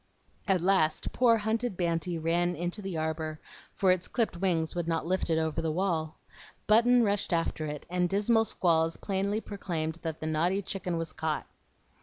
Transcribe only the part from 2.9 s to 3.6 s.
arbor,